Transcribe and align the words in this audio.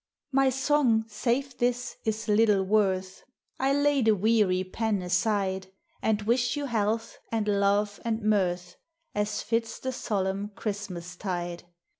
My 0.31 0.49
song, 0.49 1.05
save 1.07 1.59
this, 1.59 1.95
is 2.05 2.27
little 2.27 2.63
worth; 2.63 3.23
I 3.59 3.71
lay 3.71 4.01
the 4.01 4.15
weary 4.15 4.63
pen 4.63 5.03
aside, 5.03 5.67
And 6.01 6.23
wish 6.23 6.57
you 6.57 6.65
health 6.65 7.19
and 7.31 7.47
love 7.47 7.99
and 8.03 8.23
mirth, 8.23 8.77
As 9.13 9.43
fits 9.43 9.77
the 9.77 9.91
solemn 9.91 10.49
Christmas 10.55 11.15
tide. 11.15 11.65